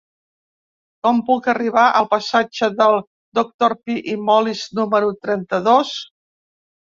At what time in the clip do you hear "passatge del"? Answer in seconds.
2.13-2.97